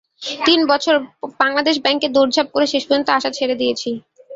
[0.45, 0.95] তিন বছর
[1.41, 3.89] বাংলাদেশ ব্যাংকে দৌড়ঝাঁপ করে শেষ পর্যন্ত আশা ছেড়ে দিয়েছি।